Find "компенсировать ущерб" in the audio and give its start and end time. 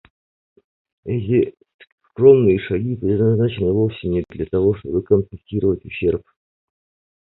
5.03-6.23